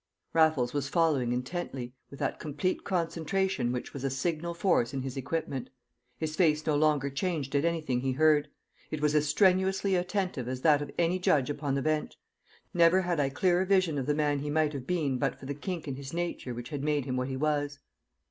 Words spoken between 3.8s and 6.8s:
was a signal force in his equipment. His face no